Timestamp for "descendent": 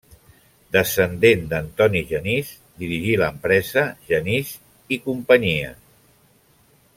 0.75-1.43